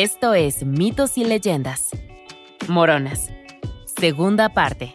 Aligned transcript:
Esto 0.00 0.32
es 0.32 0.64
Mitos 0.64 1.18
y 1.18 1.24
Leyendas. 1.24 1.88
Moronas. 2.68 3.32
Segunda 3.98 4.48
parte. 4.48 4.94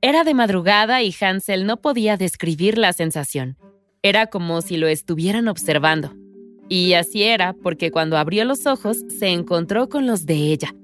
Era 0.00 0.22
de 0.22 0.34
madrugada 0.34 1.02
y 1.02 1.12
Hansel 1.20 1.66
no 1.66 1.78
podía 1.78 2.16
describir 2.16 2.78
la 2.78 2.92
sensación. 2.92 3.56
Era 4.04 4.28
como 4.28 4.62
si 4.62 4.76
lo 4.76 4.86
estuvieran 4.86 5.48
observando. 5.48 6.14
Y 6.68 6.92
así 6.92 7.24
era 7.24 7.54
porque 7.54 7.90
cuando 7.90 8.16
abrió 8.16 8.44
los 8.44 8.66
ojos 8.66 8.98
se 9.18 9.30
encontró 9.30 9.88
con 9.88 10.06
los 10.06 10.26
de 10.26 10.52
ella. 10.52 10.76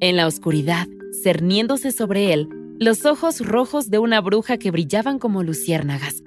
En 0.00 0.16
la 0.16 0.26
oscuridad, 0.26 0.88
cerniéndose 1.22 1.92
sobre 1.92 2.32
él, 2.32 2.48
los 2.78 3.06
ojos 3.06 3.40
rojos 3.40 3.90
de 3.90 3.98
una 3.98 4.20
bruja 4.20 4.56
que 4.58 4.70
brillaban 4.70 5.18
como 5.18 5.42
luciérnagas. 5.42 6.22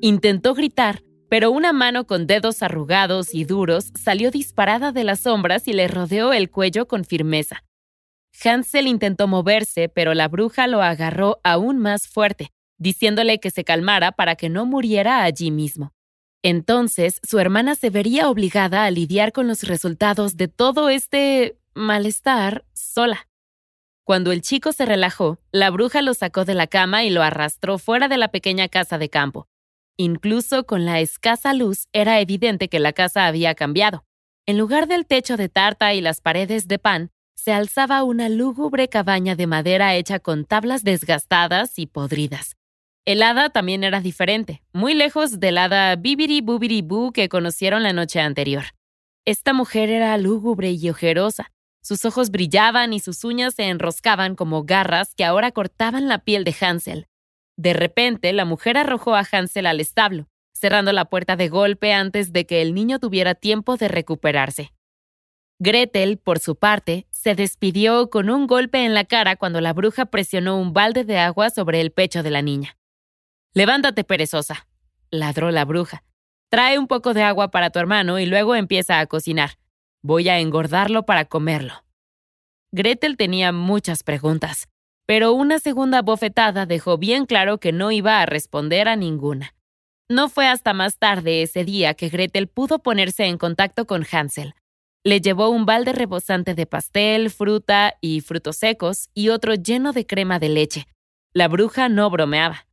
Intentó 0.00 0.54
gritar, 0.54 1.02
pero 1.28 1.50
una 1.50 1.72
mano 1.72 2.06
con 2.06 2.26
dedos 2.26 2.62
arrugados 2.62 3.34
y 3.34 3.44
duros 3.44 3.90
salió 3.94 4.30
disparada 4.30 4.92
de 4.92 5.04
las 5.04 5.20
sombras 5.20 5.66
y 5.66 5.72
le 5.72 5.88
rodeó 5.88 6.32
el 6.32 6.50
cuello 6.50 6.86
con 6.86 7.04
firmeza. 7.04 7.64
Hansel 8.44 8.86
intentó 8.86 9.28
moverse, 9.28 9.88
pero 9.88 10.12
la 10.14 10.28
bruja 10.28 10.66
lo 10.66 10.82
agarró 10.82 11.40
aún 11.42 11.78
más 11.78 12.06
fuerte, 12.08 12.50
diciéndole 12.78 13.40
que 13.40 13.50
se 13.50 13.64
calmara 13.64 14.12
para 14.12 14.36
que 14.36 14.48
no 14.48 14.66
muriera 14.66 15.22
allí 15.22 15.50
mismo. 15.50 15.92
Entonces, 16.42 17.20
su 17.22 17.38
hermana 17.38 17.74
se 17.74 17.88
vería 17.88 18.28
obligada 18.28 18.84
a 18.84 18.90
lidiar 18.90 19.32
con 19.32 19.48
los 19.48 19.62
resultados 19.62 20.36
de 20.36 20.48
todo 20.48 20.90
este 20.90 21.56
malestar 21.74 22.66
sola. 22.74 23.26
Cuando 24.04 24.32
el 24.32 24.42
chico 24.42 24.72
se 24.72 24.84
relajó, 24.84 25.38
la 25.50 25.70
bruja 25.70 26.02
lo 26.02 26.12
sacó 26.12 26.44
de 26.44 26.54
la 26.54 26.66
cama 26.66 27.04
y 27.04 27.10
lo 27.10 27.22
arrastró 27.22 27.78
fuera 27.78 28.06
de 28.06 28.18
la 28.18 28.28
pequeña 28.28 28.68
casa 28.68 28.98
de 28.98 29.08
campo. 29.08 29.48
Incluso 29.96 30.66
con 30.66 30.84
la 30.84 31.00
escasa 31.00 31.54
luz 31.54 31.88
era 31.94 32.20
evidente 32.20 32.68
que 32.68 32.80
la 32.80 32.92
casa 32.92 33.26
había 33.26 33.54
cambiado. 33.54 34.04
En 34.44 34.58
lugar 34.58 34.88
del 34.88 35.06
techo 35.06 35.38
de 35.38 35.48
tarta 35.48 35.94
y 35.94 36.02
las 36.02 36.20
paredes 36.20 36.68
de 36.68 36.78
pan, 36.78 37.12
se 37.34 37.52
alzaba 37.52 38.02
una 38.02 38.28
lúgubre 38.28 38.88
cabaña 38.88 39.36
de 39.36 39.46
madera 39.46 39.94
hecha 39.94 40.18
con 40.18 40.44
tablas 40.44 40.84
desgastadas 40.84 41.78
y 41.78 41.86
podridas. 41.86 42.56
El 43.06 43.22
hada 43.22 43.50
también 43.50 43.84
era 43.84 44.00
diferente, 44.00 44.62
muy 44.72 44.94
lejos 44.94 45.40
del 45.40 45.58
hada 45.58 45.96
Bibiri 45.96 46.42
Bubiri 46.42 46.86
que 47.12 47.28
conocieron 47.30 47.82
la 47.82 47.92
noche 47.92 48.20
anterior. 48.20 48.64
Esta 49.24 49.54
mujer 49.54 49.88
era 49.88 50.16
lúgubre 50.18 50.72
y 50.72 50.90
ojerosa. 50.90 51.52
Sus 51.84 52.06
ojos 52.06 52.30
brillaban 52.30 52.94
y 52.94 53.00
sus 53.00 53.24
uñas 53.24 53.56
se 53.56 53.64
enroscaban 53.64 54.36
como 54.36 54.64
garras 54.64 55.14
que 55.14 55.22
ahora 55.22 55.52
cortaban 55.52 56.08
la 56.08 56.24
piel 56.24 56.42
de 56.44 56.56
Hansel. 56.58 57.08
De 57.58 57.74
repente, 57.74 58.32
la 58.32 58.46
mujer 58.46 58.78
arrojó 58.78 59.14
a 59.14 59.26
Hansel 59.30 59.66
al 59.66 59.80
establo, 59.80 60.26
cerrando 60.54 60.94
la 60.94 61.04
puerta 61.04 61.36
de 61.36 61.50
golpe 61.50 61.92
antes 61.92 62.32
de 62.32 62.46
que 62.46 62.62
el 62.62 62.72
niño 62.72 63.00
tuviera 63.00 63.34
tiempo 63.34 63.76
de 63.76 63.88
recuperarse. 63.88 64.72
Gretel, 65.58 66.16
por 66.16 66.38
su 66.38 66.56
parte, 66.56 67.06
se 67.10 67.34
despidió 67.34 68.08
con 68.08 68.30
un 68.30 68.46
golpe 68.46 68.86
en 68.86 68.94
la 68.94 69.04
cara 69.04 69.36
cuando 69.36 69.60
la 69.60 69.74
bruja 69.74 70.06
presionó 70.06 70.58
un 70.58 70.72
balde 70.72 71.04
de 71.04 71.18
agua 71.18 71.50
sobre 71.50 71.82
el 71.82 71.92
pecho 71.92 72.22
de 72.22 72.30
la 72.30 72.40
niña. 72.40 72.78
Levántate, 73.52 74.04
perezosa, 74.04 74.66
ladró 75.10 75.50
la 75.50 75.66
bruja. 75.66 76.02
Trae 76.48 76.78
un 76.78 76.86
poco 76.86 77.12
de 77.12 77.24
agua 77.24 77.50
para 77.50 77.68
tu 77.68 77.78
hermano 77.78 78.18
y 78.18 78.24
luego 78.24 78.54
empieza 78.54 79.00
a 79.00 79.06
cocinar. 79.06 79.58
Voy 80.06 80.28
a 80.28 80.38
engordarlo 80.38 81.06
para 81.06 81.24
comerlo. 81.24 81.82
Gretel 82.72 83.16
tenía 83.16 83.52
muchas 83.52 84.02
preguntas, 84.02 84.68
pero 85.06 85.32
una 85.32 85.58
segunda 85.58 86.02
bofetada 86.02 86.66
dejó 86.66 86.98
bien 86.98 87.24
claro 87.24 87.56
que 87.56 87.72
no 87.72 87.90
iba 87.90 88.20
a 88.20 88.26
responder 88.26 88.86
a 88.86 88.96
ninguna. 88.96 89.54
No 90.10 90.28
fue 90.28 90.46
hasta 90.46 90.74
más 90.74 90.98
tarde 90.98 91.40
ese 91.40 91.64
día 91.64 91.94
que 91.94 92.10
Gretel 92.10 92.48
pudo 92.48 92.80
ponerse 92.80 93.24
en 93.24 93.38
contacto 93.38 93.86
con 93.86 94.04
Hansel. 94.12 94.54
Le 95.04 95.22
llevó 95.22 95.48
un 95.48 95.64
balde 95.64 95.94
rebosante 95.94 96.54
de 96.54 96.66
pastel, 96.66 97.30
fruta 97.30 97.94
y 98.02 98.20
frutos 98.20 98.56
secos 98.56 99.08
y 99.14 99.30
otro 99.30 99.54
lleno 99.54 99.94
de 99.94 100.06
crema 100.06 100.38
de 100.38 100.50
leche. 100.50 100.86
La 101.32 101.48
bruja 101.48 101.88
no 101.88 102.10
bromeaba. 102.10 102.66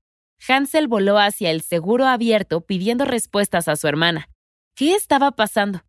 Hansel 0.46 0.90
voló 0.90 1.18
hacia 1.18 1.50
el 1.52 1.62
seguro 1.62 2.08
abierto 2.08 2.60
pidiendo 2.60 3.06
respuestas 3.06 3.70
a 3.70 3.78
su 3.78 3.88
hermana. 3.88 4.28
¿Qué 4.76 4.96
estaba 4.96 5.32
pasando? 5.32 5.82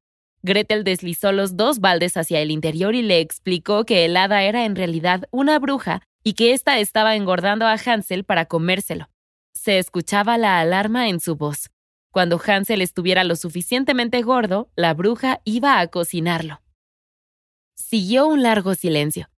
Gretel 0.42 0.82
deslizó 0.82 1.30
los 1.30 1.56
dos 1.56 1.78
baldes 1.78 2.16
hacia 2.16 2.40
el 2.40 2.50
interior 2.50 2.94
y 2.94 3.02
le 3.02 3.20
explicó 3.20 3.84
que 3.84 4.04
el 4.04 4.16
hada 4.16 4.42
era 4.42 4.64
en 4.64 4.74
realidad 4.74 5.28
una 5.30 5.58
bruja 5.58 6.02
y 6.24 6.34
que 6.34 6.52
ésta 6.52 6.78
estaba 6.78 7.14
engordando 7.14 7.66
a 7.66 7.74
Hansel 7.74 8.24
para 8.24 8.46
comérselo. 8.46 9.08
Se 9.54 9.78
escuchaba 9.78 10.38
la 10.38 10.60
alarma 10.60 11.08
en 11.08 11.20
su 11.20 11.36
voz. 11.36 11.70
Cuando 12.10 12.40
Hansel 12.44 12.82
estuviera 12.82 13.24
lo 13.24 13.36
suficientemente 13.36 14.20
gordo, 14.22 14.70
la 14.76 14.94
bruja 14.94 15.40
iba 15.44 15.78
a 15.78 15.86
cocinarlo. 15.86 16.60
Siguió 17.74 18.26
un 18.26 18.42
largo 18.42 18.74
silencio. 18.74 19.30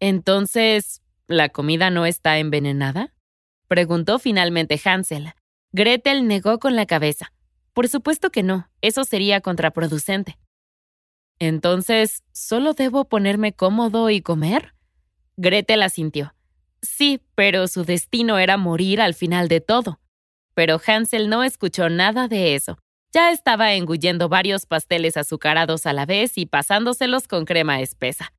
Entonces, 0.00 1.02
¿la 1.26 1.48
comida 1.48 1.90
no 1.90 2.06
está 2.06 2.38
envenenada? 2.38 3.14
preguntó 3.68 4.18
finalmente 4.18 4.80
Hansel. 4.82 5.34
Gretel 5.72 6.26
negó 6.28 6.58
con 6.58 6.76
la 6.76 6.86
cabeza. 6.86 7.32
Por 7.76 7.88
supuesto 7.88 8.30
que 8.30 8.42
no, 8.42 8.70
eso 8.80 9.04
sería 9.04 9.42
contraproducente. 9.42 10.38
Entonces, 11.38 12.22
¿solo 12.32 12.72
debo 12.72 13.04
ponerme 13.04 13.52
cómodo 13.52 14.08
y 14.08 14.22
comer? 14.22 14.72
Gretel 15.36 15.82
asintió. 15.82 16.34
Sí, 16.80 17.20
pero 17.34 17.68
su 17.68 17.84
destino 17.84 18.38
era 18.38 18.56
morir 18.56 19.02
al 19.02 19.12
final 19.12 19.48
de 19.48 19.60
todo. 19.60 20.00
Pero 20.54 20.80
Hansel 20.86 21.28
no 21.28 21.44
escuchó 21.44 21.90
nada 21.90 22.28
de 22.28 22.54
eso. 22.54 22.78
Ya 23.12 23.30
estaba 23.30 23.74
engullendo 23.74 24.30
varios 24.30 24.64
pasteles 24.64 25.18
azucarados 25.18 25.84
a 25.84 25.92
la 25.92 26.06
vez 26.06 26.38
y 26.38 26.46
pasándoselos 26.46 27.28
con 27.28 27.44
crema 27.44 27.82
espesa. 27.82 28.32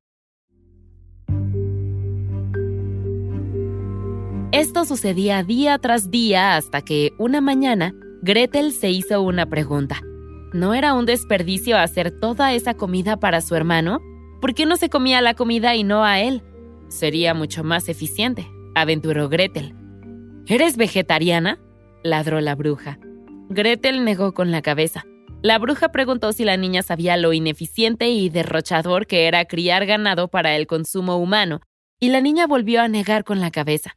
Esto 4.50 4.84
sucedía 4.84 5.44
día 5.44 5.78
tras 5.78 6.10
día 6.10 6.56
hasta 6.56 6.82
que, 6.82 7.12
una 7.18 7.40
mañana, 7.40 7.94
Gretel 8.20 8.72
se 8.72 8.90
hizo 8.90 9.22
una 9.22 9.46
pregunta. 9.46 10.00
¿No 10.52 10.74
era 10.74 10.94
un 10.94 11.06
desperdicio 11.06 11.78
hacer 11.78 12.10
toda 12.10 12.52
esa 12.52 12.74
comida 12.74 13.18
para 13.18 13.40
su 13.40 13.54
hermano? 13.54 14.00
¿Por 14.40 14.54
qué 14.54 14.66
no 14.66 14.76
se 14.76 14.88
comía 14.88 15.20
la 15.20 15.34
comida 15.34 15.76
y 15.76 15.84
no 15.84 16.04
a 16.04 16.20
él? 16.20 16.42
Sería 16.88 17.32
mucho 17.34 17.62
más 17.62 17.88
eficiente, 17.88 18.50
aventuró 18.74 19.28
Gretel. 19.28 19.74
¿Eres 20.46 20.76
vegetariana? 20.76 21.60
ladró 22.02 22.40
la 22.40 22.56
bruja. 22.56 22.98
Gretel 23.50 24.04
negó 24.04 24.34
con 24.34 24.50
la 24.50 24.62
cabeza. 24.62 25.04
La 25.40 25.58
bruja 25.58 25.90
preguntó 25.92 26.32
si 26.32 26.44
la 26.44 26.56
niña 26.56 26.82
sabía 26.82 27.16
lo 27.16 27.32
ineficiente 27.32 28.08
y 28.08 28.30
derrochador 28.30 29.06
que 29.06 29.28
era 29.28 29.44
criar 29.44 29.86
ganado 29.86 30.26
para 30.26 30.56
el 30.56 30.66
consumo 30.66 31.16
humano, 31.18 31.60
y 32.00 32.08
la 32.08 32.20
niña 32.20 32.48
volvió 32.48 32.80
a 32.80 32.88
negar 32.88 33.22
con 33.22 33.40
la 33.40 33.52
cabeza. 33.52 33.96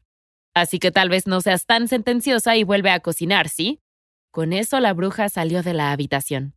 Así 0.53 0.77
que 0.77 0.91
tal 0.91 1.09
vez 1.09 1.25
no 1.25 1.41
seas 1.41 1.65
tan 1.65 1.87
sentenciosa 1.87 2.55
y 2.55 2.63
vuelve 2.63 2.91
a 2.91 2.99
cocinar, 2.99 3.49
¿sí? 3.49 3.79
Con 4.31 4.53
eso 4.53 4.79
la 4.79 4.93
bruja 4.93 5.29
salió 5.29 5.61
de 5.61 5.73
la 5.73 5.91
habitación. 5.91 6.55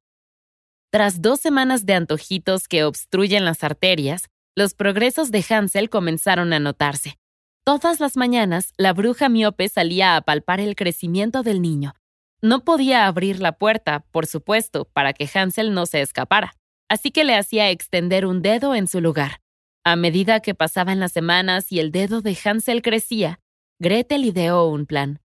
Tras 0.91 1.21
dos 1.21 1.41
semanas 1.41 1.87
de 1.87 1.95
antojitos 1.95 2.69
que 2.69 2.85
obstruyen 2.85 3.45
las 3.45 3.65
arterias, 3.65 4.29
los 4.55 4.75
progresos 4.75 5.33
de 5.33 5.45
Hansel 5.49 5.91
comenzaron 5.91 6.53
a 6.53 6.61
notarse. 6.61 7.19
Todas 7.65 7.99
las 7.99 8.17
mañanas, 8.17 8.73
la 8.77 8.93
bruja 8.93 9.29
miope 9.29 9.69
salía 9.69 10.16
a 10.16 10.21
palpar 10.21 10.60
el 10.60 10.77
crecimiento 10.77 11.43
del 11.43 11.60
niño. 11.60 11.95
No 12.41 12.63
podía 12.63 13.07
abrir 13.07 13.41
la 13.41 13.59
puerta, 13.59 14.04
por 14.13 14.27
supuesto, 14.27 14.84
para 14.84 15.13
que 15.13 15.28
Hansel 15.34 15.75
no 15.75 15.87
se 15.87 16.01
escapara, 16.01 16.54
así 16.89 17.10
que 17.10 17.25
le 17.25 17.34
hacía 17.34 17.71
extender 17.71 18.27
un 18.27 18.43
dedo 18.43 18.75
en 18.77 18.87
su 18.87 19.01
lugar. 19.01 19.41
A 19.83 19.97
medida 19.97 20.41
que 20.41 20.54
pasaban 20.54 21.01
las 21.01 21.13
semanas 21.13 21.72
y 21.72 21.81
el 21.81 21.91
dedo 21.91 22.21
de 22.21 22.39
Hansel 22.45 22.83
crecía, 22.83 23.41
Gretel 23.81 24.25
ideó 24.25 24.69
un 24.69 24.87
plan. 24.87 25.21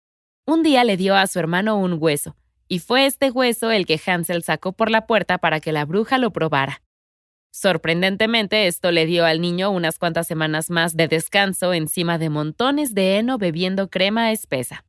Un 0.48 0.64
día 0.64 0.84
le 0.84 0.98
dio 0.98 1.16
a 1.16 1.28
su 1.28 1.38
hermano 1.38 1.78
un 1.78 1.98
hueso, 2.02 2.36
y 2.70 2.80
fue 2.80 3.08
este 3.08 3.32
hueso 3.32 3.72
el 3.72 3.86
que 3.86 4.00
Hansel 4.06 4.44
sacó 4.44 4.72
por 4.72 4.92
la 4.92 5.08
puerta 5.08 5.40
para 5.40 5.60
que 5.60 5.74
la 5.74 5.86
bruja 5.86 6.20
lo 6.20 6.32
probara. 6.32 6.84
Sorprendentemente, 7.52 8.68
esto 8.68 8.92
le 8.92 9.08
dio 9.08 9.26
al 9.26 9.42
niño 9.42 9.72
unas 9.72 9.98
cuantas 9.98 10.28
semanas 10.28 10.70
más 10.70 10.96
de 10.96 11.08
descanso 11.08 11.74
encima 11.74 12.20
de 12.20 12.30
montones 12.30 12.94
de 12.94 13.18
heno 13.18 13.40
bebiendo 13.40 13.90
crema 13.90 14.32
espesa. 14.32 14.86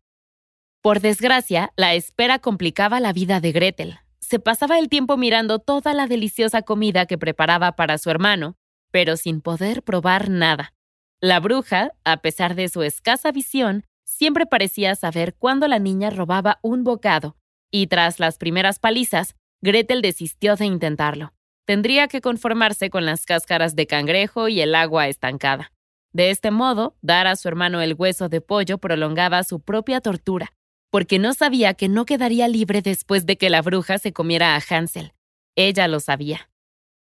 Por 0.82 1.00
desgracia, 1.00 1.72
la 1.74 1.94
espera 1.94 2.38
complicaba 2.38 3.00
la 3.00 3.14
vida 3.14 3.40
de 3.40 3.52
Gretel. 3.52 3.98
Se 4.20 4.38
pasaba 4.38 4.78
el 4.78 4.90
tiempo 4.90 5.16
mirando 5.16 5.58
toda 5.58 5.94
la 5.94 6.06
deliciosa 6.06 6.62
comida 6.62 7.06
que 7.06 7.18
preparaba 7.18 7.72
para 7.72 7.96
su 7.96 8.10
hermano, 8.10 8.56
pero 8.90 9.16
sin 9.16 9.40
poder 9.40 9.82
probar 9.82 10.28
nada. 10.28 10.74
La 11.20 11.40
bruja, 11.40 11.92
a 12.04 12.18
pesar 12.18 12.54
de 12.54 12.68
su 12.68 12.82
escasa 12.82 13.32
visión, 13.32 13.84
siempre 14.04 14.44
parecía 14.44 14.94
saber 14.94 15.34
cuándo 15.34 15.66
la 15.66 15.78
niña 15.78 16.10
robaba 16.10 16.58
un 16.62 16.84
bocado, 16.84 17.36
y 17.70 17.86
tras 17.86 18.20
las 18.20 18.38
primeras 18.38 18.78
palizas, 18.78 19.36
Gretel 19.62 20.02
desistió 20.02 20.56
de 20.56 20.66
intentarlo 20.66 21.32
tendría 21.70 22.08
que 22.08 22.20
conformarse 22.20 22.90
con 22.90 23.06
las 23.06 23.24
cáscaras 23.26 23.76
de 23.76 23.86
cangrejo 23.86 24.48
y 24.48 24.60
el 24.60 24.74
agua 24.74 25.06
estancada. 25.06 25.72
De 26.12 26.30
este 26.30 26.50
modo, 26.50 26.96
dar 27.00 27.28
a 27.28 27.36
su 27.36 27.46
hermano 27.46 27.80
el 27.80 27.94
hueso 27.94 28.28
de 28.28 28.40
pollo 28.40 28.78
prolongaba 28.78 29.44
su 29.44 29.60
propia 29.60 30.00
tortura, 30.00 30.52
porque 30.90 31.20
no 31.20 31.32
sabía 31.32 31.74
que 31.74 31.88
no 31.88 32.06
quedaría 32.06 32.48
libre 32.48 32.82
después 32.82 33.24
de 33.24 33.38
que 33.38 33.50
la 33.50 33.62
bruja 33.62 33.98
se 33.98 34.12
comiera 34.12 34.56
a 34.56 34.60
Hansel. 34.68 35.12
Ella 35.54 35.86
lo 35.86 36.00
sabía. 36.00 36.50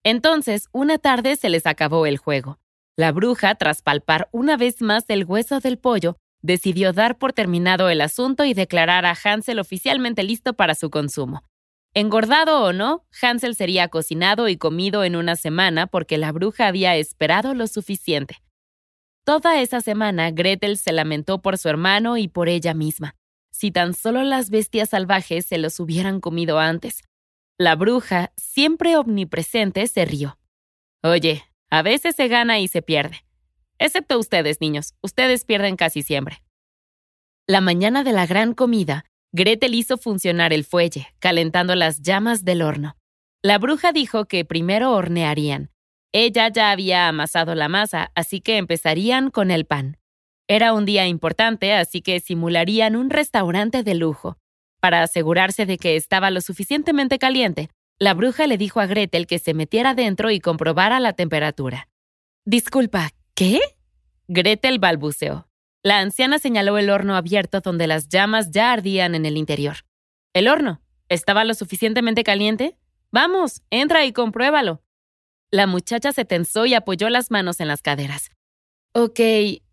Entonces, 0.01 0.69
una 0.71 0.97
tarde 0.97 1.35
se 1.35 1.49
les 1.49 1.65
acabó 1.65 2.05
el 2.05 2.17
juego. 2.17 2.57
La 2.95 3.11
bruja, 3.11 3.55
tras 3.55 3.81
palpar 3.81 4.29
una 4.31 4.55
vez 4.55 4.81
más 4.81 5.03
el 5.09 5.25
hueso 5.25 5.59
del 5.59 5.77
pollo, 5.77 6.15
decidió 6.43 6.93
dar 6.93 7.17
por 7.17 7.33
terminado 7.33 7.89
el 7.89 8.01
asunto 8.01 8.45
y 8.45 8.53
declarar 8.53 9.05
a 9.05 9.15
Hansel 9.23 9.57
oficialmente 9.57 10.23
listo 10.23 10.53
para 10.53 10.75
su 10.75 10.91
consumo. 10.91 11.43
Engordado 11.95 12.63
o 12.63 12.73
no, 12.73 13.05
Hansel 13.21 13.55
sería 13.55 13.87
cocinado 13.87 14.47
y 14.47 14.57
comido 14.57 15.03
en 15.03 15.15
una 15.15 15.35
semana 15.35 15.87
porque 15.87 16.17
la 16.17 16.31
bruja 16.31 16.67
había 16.67 16.95
esperado 16.95 17.53
lo 17.53 17.67
suficiente. 17.67 18.37
Toda 19.23 19.61
esa 19.61 19.79
semana 19.79 20.31
Gretel 20.31 20.77
se 20.77 20.91
lamentó 20.91 21.41
por 21.41 21.57
su 21.57 21.69
hermano 21.69 22.17
y 22.17 22.27
por 22.27 22.49
ella 22.49 22.73
misma. 22.73 23.15
Si 23.51 23.71
tan 23.71 23.93
solo 23.93 24.23
las 24.23 24.49
bestias 24.49 24.89
salvajes 24.89 25.45
se 25.45 25.57
los 25.57 25.79
hubieran 25.79 26.19
comido 26.19 26.59
antes. 26.59 27.03
La 27.57 27.75
bruja, 27.75 28.33
siempre 28.35 28.97
omnipresente, 28.97 29.87
se 29.87 30.03
rió. 30.05 30.37
Oye, 31.03 31.43
a 31.69 31.83
veces 31.83 32.15
se 32.15 32.27
gana 32.27 32.59
y 32.59 32.67
se 32.67 32.81
pierde. 32.81 33.23
Excepto 33.83 34.17
ustedes, 34.17 34.61
niños. 34.61 34.93
Ustedes 35.01 35.43
pierden 35.43 35.75
casi 35.75 36.03
siempre. 36.03 36.41
La 37.45 37.59
mañana 37.59 38.05
de 38.05 38.13
la 38.13 38.25
gran 38.25 38.53
comida, 38.53 39.03
Gretel 39.33 39.75
hizo 39.75 39.97
funcionar 39.97 40.53
el 40.53 40.63
fuelle, 40.63 41.09
calentando 41.19 41.75
las 41.75 42.01
llamas 42.01 42.45
del 42.45 42.61
horno. 42.61 42.95
La 43.43 43.57
bruja 43.57 43.91
dijo 43.91 44.23
que 44.23 44.45
primero 44.45 44.93
hornearían. 44.93 45.69
Ella 46.13 46.47
ya 46.47 46.71
había 46.71 47.09
amasado 47.09 47.55
la 47.55 47.67
masa, 47.67 48.13
así 48.15 48.39
que 48.39 48.55
empezarían 48.55 49.29
con 49.29 49.51
el 49.51 49.65
pan. 49.65 49.97
Era 50.47 50.71
un 50.71 50.85
día 50.85 51.05
importante, 51.07 51.73
así 51.73 52.01
que 52.01 52.21
simularían 52.21 52.95
un 52.95 53.09
restaurante 53.09 53.83
de 53.83 53.95
lujo. 53.95 54.37
Para 54.79 55.03
asegurarse 55.03 55.65
de 55.65 55.77
que 55.77 55.97
estaba 55.97 56.31
lo 56.31 56.39
suficientemente 56.39 57.19
caliente, 57.19 57.69
la 57.99 58.13
bruja 58.13 58.47
le 58.47 58.57
dijo 58.57 58.79
a 58.79 58.85
Gretel 58.85 59.27
que 59.27 59.39
se 59.39 59.53
metiera 59.53 59.93
dentro 59.93 60.31
y 60.31 60.39
comprobara 60.39 61.01
la 61.01 61.11
temperatura. 61.11 61.89
Disculpa, 62.45 63.09
¿qué? 63.35 63.59
Gretel 64.27 64.79
balbuceó. 64.79 65.47
La 65.83 65.99
anciana 65.99 66.39
señaló 66.39 66.77
el 66.77 66.89
horno 66.89 67.15
abierto 67.15 67.59
donde 67.59 67.87
las 67.87 68.07
llamas 68.07 68.51
ya 68.51 68.71
ardían 68.71 69.15
en 69.15 69.25
el 69.25 69.37
interior. 69.37 69.77
¿El 70.33 70.47
horno? 70.47 70.81
¿Estaba 71.09 71.43
lo 71.43 71.53
suficientemente 71.53 72.23
caliente? 72.23 72.77
Vamos, 73.11 73.61
entra 73.69 74.05
y 74.05 74.13
compruébalo. 74.13 74.81
La 75.51 75.67
muchacha 75.67 76.13
se 76.13 76.25
tensó 76.25 76.65
y 76.65 76.73
apoyó 76.73 77.09
las 77.09 77.29
manos 77.29 77.59
en 77.59 77.67
las 77.67 77.81
caderas. 77.81 78.31
Ok, 78.93 79.19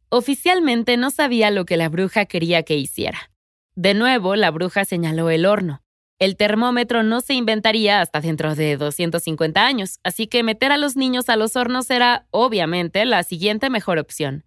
oficialmente 0.09 0.97
no 0.97 1.11
sabía 1.11 1.51
lo 1.51 1.65
que 1.65 1.77
la 1.77 1.89
bruja 1.89 2.27
quería 2.27 2.65
que 2.65 2.77
hiciera. 2.77 3.31
De 3.77 3.95
nuevo, 3.95 4.35
la 4.37 4.51
bruja 4.51 4.85
señaló 4.85 5.31
el 5.31 5.47
horno. 5.47 5.83
El 6.21 6.37
termómetro 6.37 7.03
no 7.03 7.23
se 7.23 7.33
inventaría 7.33 8.03
hasta 8.03 8.21
dentro 8.21 8.55
de 8.55 8.77
250 8.77 9.65
años, 9.65 10.01
así 10.05 10.27
que 10.27 10.43
meter 10.43 10.71
a 10.71 10.77
los 10.77 10.95
niños 10.95 11.31
a 11.31 11.37
los 11.37 11.57
hornos 11.57 11.89
era, 11.91 12.27
obviamente, 12.31 13.07
la 13.07 13.23
siguiente 13.23 13.71
mejor 13.71 13.99
opción. 13.99 14.45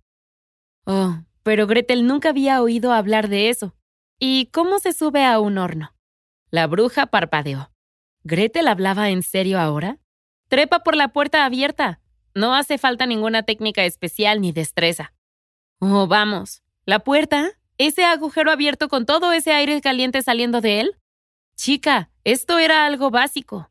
Oh, 0.85 1.17
pero 1.41 1.65
Gretel 1.65 2.05
nunca 2.05 2.29
había 2.29 2.61
oído 2.61 2.93
hablar 2.93 3.27
de 3.27 3.49
eso. 3.49 3.75
¿Y 4.19 4.51
cómo 4.51 4.77
se 4.77 4.93
sube 4.93 5.25
a 5.25 5.39
un 5.39 5.57
horno? 5.57 5.95
La 6.51 6.67
bruja 6.67 7.07
parpadeó. 7.07 7.71
¿Gretel 8.23 8.67
hablaba 8.67 9.09
en 9.09 9.23
serio 9.23 9.59
ahora? 9.59 9.97
Trepa 10.49 10.83
por 10.83 10.95
la 10.95 11.07
puerta 11.07 11.43
abierta. 11.43 12.01
No 12.35 12.53
hace 12.53 12.77
falta 12.77 13.07
ninguna 13.07 13.43
técnica 13.43 13.83
especial 13.83 14.41
ni 14.41 14.51
destreza. 14.51 15.15
Oh, 15.79 16.05
vamos. 16.05 16.61
¿La 16.85 16.99
puerta? 16.99 17.49
¿Ese 17.79 18.05
agujero 18.05 18.51
abierto 18.51 18.89
con 18.89 19.07
todo 19.07 19.31
ese 19.33 19.53
aire 19.53 19.81
caliente 19.81 20.21
saliendo 20.21 20.61
de 20.61 20.79
él? 20.81 20.95
Chica, 21.55 22.09
esto 22.23 22.59
era 22.59 22.85
algo 22.85 23.11
básico. 23.11 23.69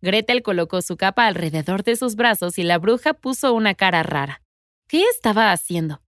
Gretel 0.00 0.42
colocó 0.42 0.82
su 0.82 0.96
capa 0.96 1.26
alrededor 1.26 1.82
de 1.82 1.96
sus 1.96 2.14
brazos 2.14 2.58
y 2.58 2.62
la 2.62 2.78
bruja 2.78 3.14
puso 3.14 3.52
una 3.54 3.74
cara 3.74 4.02
rara. 4.02 4.42
¿Qué 4.88 5.02
estaba 5.04 5.52
haciendo? 5.52 6.02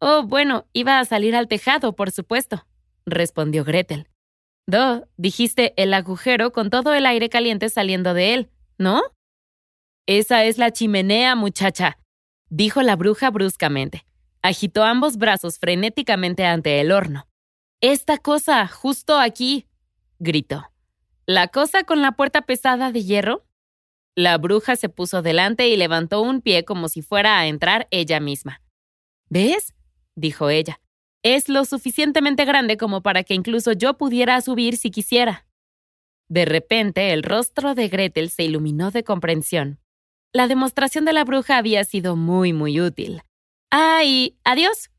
Oh, 0.00 0.22
bueno, 0.22 0.66
iba 0.72 0.98
a 0.98 1.04
salir 1.04 1.34
al 1.34 1.48
tejado, 1.48 1.96
por 1.96 2.10
supuesto, 2.10 2.66
respondió 3.06 3.64
Gretel. 3.64 4.08
Do, 4.66 5.08
dijiste 5.16 5.74
el 5.76 5.92
agujero 5.92 6.52
con 6.52 6.70
todo 6.70 6.94
el 6.94 7.06
aire 7.06 7.28
caliente 7.28 7.68
saliendo 7.68 8.14
de 8.14 8.34
él, 8.34 8.50
¿no? 8.78 9.02
Esa 10.06 10.44
es 10.44 10.58
la 10.58 10.70
chimenea, 10.70 11.34
muchacha, 11.34 11.98
dijo 12.48 12.82
la 12.82 12.96
bruja 12.96 13.30
bruscamente. 13.30 14.06
Agitó 14.42 14.84
ambos 14.84 15.16
brazos 15.16 15.58
frenéticamente 15.58 16.44
ante 16.44 16.80
el 16.80 16.92
horno. 16.92 17.26
Esta 17.80 18.18
cosa, 18.18 18.66
justo 18.68 19.18
aquí, 19.18 19.66
gritó. 20.24 20.72
¿La 21.26 21.48
cosa 21.48 21.84
con 21.84 22.02
la 22.02 22.12
puerta 22.12 22.42
pesada 22.42 22.90
de 22.90 23.04
hierro? 23.04 23.46
La 24.16 24.36
bruja 24.38 24.74
se 24.74 24.88
puso 24.88 25.22
delante 25.22 25.68
y 25.68 25.76
levantó 25.76 26.20
un 26.20 26.40
pie 26.40 26.64
como 26.64 26.88
si 26.88 27.02
fuera 27.02 27.38
a 27.38 27.46
entrar 27.46 27.86
ella 27.90 28.18
misma. 28.18 28.60
¿Ves? 29.28 29.74
dijo 30.16 30.50
ella. 30.50 30.80
Es 31.22 31.48
lo 31.48 31.64
suficientemente 31.64 32.44
grande 32.44 32.76
como 32.76 33.02
para 33.02 33.22
que 33.24 33.34
incluso 33.34 33.72
yo 33.72 33.94
pudiera 33.96 34.40
subir 34.40 34.76
si 34.76 34.90
quisiera. 34.90 35.46
De 36.28 36.44
repente, 36.44 37.12
el 37.12 37.22
rostro 37.22 37.74
de 37.74 37.88
Gretel 37.88 38.30
se 38.30 38.44
iluminó 38.44 38.90
de 38.90 39.04
comprensión. 39.04 39.80
La 40.32 40.48
demostración 40.48 41.04
de 41.04 41.12
la 41.12 41.24
bruja 41.24 41.58
había 41.58 41.84
sido 41.84 42.16
muy, 42.16 42.52
muy 42.52 42.80
útil. 42.80 43.22
¡Ay! 43.70 44.36
¡Adiós! 44.44 44.90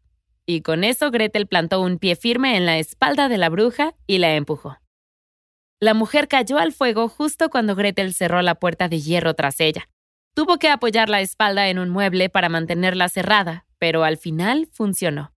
Y 0.46 0.62
con 0.62 0.84
eso 0.84 1.12
Gretel 1.12 1.48
plantó 1.48 1.82
un 1.82 1.98
pie 1.98 2.16
firme 2.16 2.58
en 2.58 2.66
la 2.66 2.78
espalda 2.78 3.30
de 3.30 3.38
la 3.38 3.50
bruja 3.50 3.96
y 4.08 4.20
la 4.20 4.36
empujó. 4.36 4.78
La 5.86 5.94
mujer 5.94 6.28
cayó 6.28 6.58
al 6.58 6.74
fuego 6.74 7.08
justo 7.08 7.52
cuando 7.52 7.76
Gretel 7.76 8.16
cerró 8.16 8.42
la 8.42 8.56
puerta 8.56 8.90
de 8.90 9.02
hierro 9.02 9.36
tras 9.36 9.60
ella. 9.60 9.88
Tuvo 10.34 10.58
que 10.58 10.70
apoyar 10.70 11.10
la 11.10 11.22
espalda 11.22 11.70
en 11.70 11.78
un 11.78 11.90
mueble 11.90 12.28
para 12.28 12.50
mantenerla 12.50 13.08
cerrada, 13.08 13.68
pero 13.78 14.04
al 14.04 14.18
final 14.18 14.68
funcionó. 14.74 15.32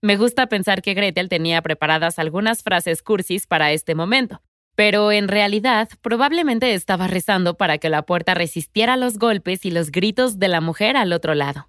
Me 0.00 0.16
gusta 0.16 0.46
pensar 0.46 0.80
que 0.80 0.94
Gretel 0.94 1.28
tenía 1.28 1.60
preparadas 1.60 2.18
algunas 2.18 2.62
frases 2.62 3.02
cursis 3.02 3.46
para 3.46 3.72
este 3.72 3.94
momento, 3.94 4.40
pero 4.74 5.12
en 5.12 5.28
realidad 5.28 5.90
probablemente 6.00 6.72
estaba 6.72 7.06
rezando 7.06 7.58
para 7.58 7.76
que 7.76 7.90
la 7.90 8.00
puerta 8.00 8.32
resistiera 8.32 8.96
los 8.96 9.18
golpes 9.18 9.66
y 9.66 9.70
los 9.70 9.90
gritos 9.90 10.38
de 10.38 10.48
la 10.48 10.62
mujer 10.62 10.96
al 10.96 11.12
otro 11.12 11.34
lado. 11.34 11.68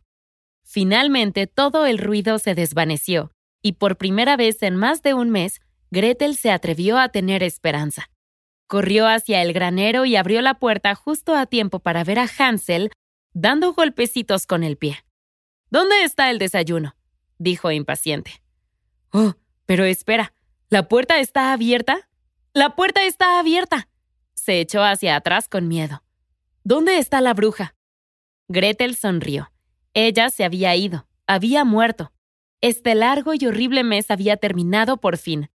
Finalmente 0.64 1.48
todo 1.48 1.86
el 1.86 1.98
ruido 1.98 2.40
se 2.40 2.56
desvaneció, 2.56 3.34
y 3.62 3.74
por 3.74 3.98
primera 3.98 4.38
vez 4.38 4.64
en 4.64 4.78
más 4.78 5.02
de 5.02 5.16
un 5.16 5.32
mes, 5.32 5.60
Gretel 5.90 6.38
se 6.38 6.52
atrevió 6.52 6.98
a 6.98 7.10
tener 7.10 7.44
esperanza. 7.44 8.11
Corrió 8.72 9.06
hacia 9.06 9.42
el 9.42 9.52
granero 9.52 10.06
y 10.06 10.16
abrió 10.16 10.42
la 10.42 10.54
puerta 10.54 10.96
justo 10.96 11.36
a 11.36 11.46
tiempo 11.46 11.80
para 11.80 12.06
ver 12.06 12.20
a 12.20 12.30
Hansel 12.38 12.90
dando 13.34 13.74
golpecitos 13.74 14.48
con 14.48 14.64
el 14.64 14.78
pie. 14.78 15.04
¿Dónde 15.70 16.06
está 16.06 16.32
el 16.32 16.40
desayuno? 16.40 16.96
dijo 17.38 17.70
impaciente. 17.72 18.42
Oh, 19.12 19.34
pero 19.66 19.84
espera, 19.84 20.34
¿la 20.70 20.88
puerta 20.88 21.20
está 21.20 21.52
abierta? 21.52 22.08
¡La 22.54 22.78
puerta 22.78 23.04
está 23.04 23.40
abierta! 23.40 23.90
Se 24.36 24.62
echó 24.62 24.82
hacia 24.84 25.18
atrás 25.18 25.50
con 25.50 25.68
miedo. 25.68 26.02
¿Dónde 26.64 26.98
está 26.98 27.20
la 27.20 27.34
bruja? 27.34 27.76
Gretel 28.48 28.96
sonrió. 28.96 29.52
Ella 29.94 30.30
se 30.30 30.46
había 30.46 30.74
ido, 30.78 31.10
había 31.28 31.66
muerto. 31.66 32.14
Este 32.62 32.96
largo 32.96 33.34
y 33.34 33.46
horrible 33.46 33.84
mes 33.84 34.10
había 34.10 34.38
terminado 34.38 34.96
por 34.96 35.18
fin. 35.18 35.50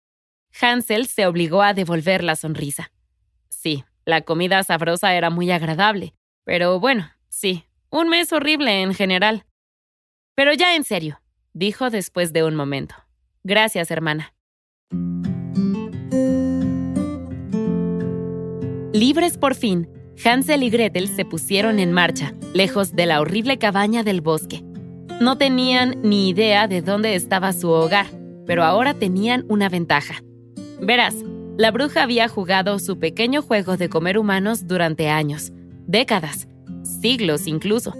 Hansel 0.59 1.05
se 1.05 1.27
obligó 1.27 1.61
a 1.61 1.75
devolver 1.75 2.23
la 2.23 2.35
sonrisa. 2.35 2.89
Sí, 3.63 3.85
la 4.03 4.23
comida 4.23 4.61
sabrosa 4.63 5.15
era 5.15 5.29
muy 5.29 5.49
agradable, 5.49 6.13
pero 6.43 6.81
bueno, 6.81 7.09
sí, 7.29 7.63
un 7.89 8.09
mes 8.09 8.33
horrible 8.33 8.81
en 8.81 8.93
general. 8.93 9.45
Pero 10.35 10.51
ya 10.51 10.75
en 10.75 10.83
serio, 10.83 11.21
dijo 11.53 11.89
después 11.89 12.33
de 12.33 12.43
un 12.43 12.55
momento. 12.55 12.93
Gracias, 13.45 13.89
hermana. 13.89 14.33
Libres 18.91 19.37
por 19.37 19.55
fin, 19.55 19.87
Hansel 20.25 20.63
y 20.63 20.69
Gretel 20.69 21.07
se 21.07 21.23
pusieron 21.23 21.79
en 21.79 21.93
marcha, 21.93 22.33
lejos 22.53 22.97
de 22.97 23.05
la 23.05 23.21
horrible 23.21 23.59
cabaña 23.59 24.03
del 24.03 24.19
bosque. 24.19 24.61
No 25.21 25.37
tenían 25.37 26.01
ni 26.01 26.27
idea 26.27 26.67
de 26.67 26.81
dónde 26.81 27.15
estaba 27.15 27.53
su 27.53 27.69
hogar, 27.69 28.07
pero 28.45 28.65
ahora 28.65 28.93
tenían 28.93 29.45
una 29.47 29.69
ventaja. 29.69 30.21
Verás, 30.81 31.15
la 31.57 31.69
bruja 31.71 32.03
había 32.03 32.27
jugado 32.27 32.79
su 32.79 32.97
pequeño 32.97 33.41
juego 33.41 33.77
de 33.77 33.89
comer 33.89 34.17
humanos 34.17 34.67
durante 34.67 35.09
años, 35.09 35.51
décadas, 35.85 36.47
siglos 36.83 37.47
incluso. 37.47 37.93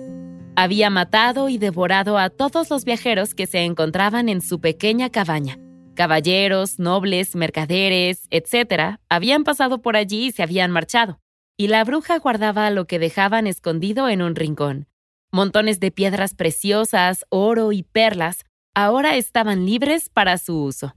Había 0.56 0.90
matado 0.90 1.50
y 1.50 1.58
devorado 1.58 2.18
a 2.18 2.30
todos 2.30 2.70
los 2.70 2.84
viajeros 2.84 3.36
que 3.36 3.48
se 3.48 3.60
encontraban 3.60 4.30
en 4.30 4.42
su 4.42 4.60
pequeña 4.60 5.10
cabaña. 5.10 5.60
Caballeros, 5.96 6.80
nobles, 6.80 7.36
mercaderes, 7.36 8.28
etc., 8.32 8.98
habían 9.10 9.44
pasado 9.44 9.82
por 9.82 9.96
allí 9.96 10.28
y 10.28 10.32
se 10.32 10.42
habían 10.42 10.72
marchado, 10.72 11.20
y 11.56 11.68
la 11.68 11.84
bruja 11.84 12.18
guardaba 12.18 12.70
lo 12.72 12.86
que 12.86 12.98
dejaban 12.98 13.46
escondido 13.46 14.10
en 14.10 14.24
un 14.24 14.36
rincón. 14.36 14.88
Montones 15.32 15.80
de 15.80 15.92
piedras 15.92 16.34
preciosas, 16.34 17.26
oro 17.30 17.72
y 17.72 17.84
perlas 17.84 18.46
ahora 18.76 19.16
estaban 19.16 19.66
libres 19.66 20.10
para 20.10 20.40
su 20.40 20.64
uso. 20.64 20.96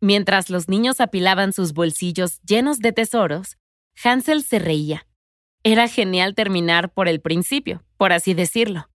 Mientras 0.00 0.48
los 0.48 0.68
niños 0.68 1.00
apilaban 1.00 1.52
sus 1.52 1.72
bolsillos 1.72 2.40
llenos 2.42 2.78
de 2.78 2.92
tesoros, 2.92 3.58
Hansel 4.02 4.44
se 4.44 4.58
reía. 4.58 5.06
Era 5.64 5.88
genial 5.88 6.34
terminar 6.34 6.92
por 6.92 7.08
el 7.08 7.20
principio, 7.20 7.82
por 7.96 8.12
así 8.12 8.32
decirlo. 8.32 8.88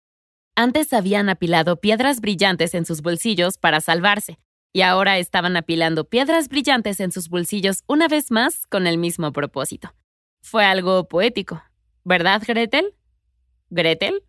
Antes 0.54 0.92
habían 0.92 1.30
apilado 1.30 1.80
piedras 1.80 2.21
brillantes 2.21 2.75
en 2.75 2.85
sus 2.85 3.00
bolsillos 3.00 3.57
para 3.57 3.80
salvarse, 3.80 4.38
y 4.73 4.83
ahora 4.83 5.19
estaban 5.19 5.57
apilando 5.57 6.04
piedras 6.04 6.49
brillantes 6.49 7.00
en 7.00 7.12
sus 7.12 7.28
bolsillos 7.28 7.83
una 7.87 8.09
vez 8.09 8.30
más 8.30 8.66
con 8.66 8.87
el 8.87 8.99
mismo 8.99 9.33
propósito. 9.33 9.95
Fue 10.42 10.64
algo 10.64 11.09
poético, 11.09 11.62
¿verdad, 12.04 12.42
Gretel? 12.47 12.95
¿Gretel? 13.71 14.23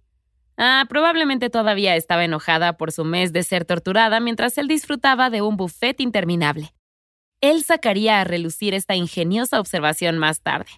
Ah, 0.63 0.85
probablemente 0.87 1.49
todavía 1.49 1.95
estaba 1.95 2.23
enojada 2.23 2.77
por 2.77 2.91
su 2.91 3.03
mes 3.03 3.33
de 3.33 3.41
ser 3.41 3.65
torturada 3.65 4.19
mientras 4.19 4.59
él 4.59 4.67
disfrutaba 4.67 5.31
de 5.31 5.41
un 5.41 5.57
buffet 5.57 5.99
interminable. 5.99 6.71
Él 7.41 7.63
sacaría 7.63 8.21
a 8.21 8.25
relucir 8.25 8.75
esta 8.75 8.93
ingeniosa 8.93 9.59
observación 9.59 10.19
más 10.19 10.41
tarde. 10.41 10.69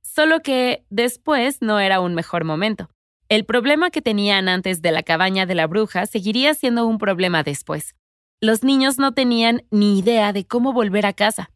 Solo 0.00 0.40
que 0.40 0.86
después 0.88 1.60
no 1.60 1.78
era 1.78 2.00
un 2.00 2.14
mejor 2.14 2.44
momento. 2.44 2.88
El 3.28 3.44
problema 3.44 3.90
que 3.90 4.00
tenían 4.00 4.48
antes 4.48 4.80
de 4.80 4.92
la 4.92 5.02
cabaña 5.02 5.44
de 5.44 5.56
la 5.56 5.66
bruja 5.66 6.06
seguiría 6.06 6.54
siendo 6.54 6.86
un 6.86 6.96
problema 6.96 7.42
después. 7.42 7.94
Los 8.40 8.64
niños 8.64 8.96
no 8.96 9.12
tenían 9.12 9.64
ni 9.70 9.98
idea 9.98 10.32
de 10.32 10.46
cómo 10.46 10.72
volver 10.72 11.04
a 11.04 11.12
casa. 11.12 11.50